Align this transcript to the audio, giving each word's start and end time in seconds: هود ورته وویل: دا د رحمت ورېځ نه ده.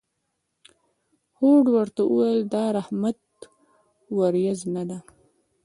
هود 1.37 1.65
ورته 1.75 2.01
وویل: 2.05 2.41
دا 2.53 2.65
د 2.71 2.73
رحمت 2.77 3.19
ورېځ 4.19 4.59
نه 4.75 4.83
ده. 4.89 4.97